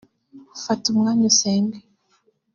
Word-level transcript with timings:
Fata 0.63 0.85
umwanya 0.93 1.23
usenge 1.31 1.79